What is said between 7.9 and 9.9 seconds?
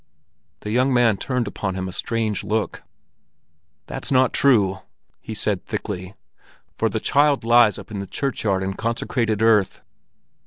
in the churchyard in consecrated earth."